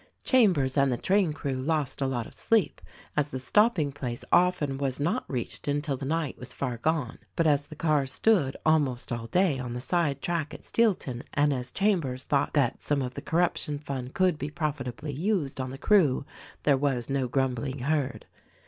Giambers 0.23 0.77
and 0.77 0.91
the 0.91 0.97
train 0.97 1.31
crew 1.31 1.61
lost 1.61 2.01
a 2.01 2.05
176 2.05 2.49
THE 2.49 2.55
RECORDING 2.55 2.63
ANGEL 2.65 2.85
lot 2.89 3.05
of 3.05 3.11
sleep— 3.13 3.13
as 3.17 3.29
the 3.29 3.39
stopping 3.47 3.91
place 3.91 4.25
often 4.31 4.77
was 4.79 4.99
not 4.99 5.25
reached 5.27 5.67
until 5.67 5.95
the 5.95 6.07
night 6.07 6.39
was 6.39 6.51
far 6.51 6.77
gone;— 6.79 7.19
but 7.35 7.45
as 7.45 7.67
the 7.67 7.75
car 7.75 8.07
stood 8.07 8.57
almost 8.65 9.11
all 9.11 9.27
day 9.27 9.59
on 9.59 9.73
the 9.73 9.79
side 9.79 10.19
track 10.19 10.55
at 10.55 10.63
Steelton, 10.63 11.21
and 11.35 11.53
as 11.53 11.69
Chambers 11.69 12.23
thought 12.23 12.53
that 12.55 12.81
some 12.81 13.03
of 13.03 13.13
the 13.13 13.21
corruption 13.21 13.77
fund 13.77 14.15
could 14.15 14.39
be 14.39 14.49
profitably 14.49 15.13
used 15.13 15.61
on 15.61 15.69
the 15.69 15.77
crew, 15.77 16.25
there 16.63 16.75
was 16.77 17.07
no 17.07 17.27
grumbling 17.27 17.77
heard. 17.77 18.25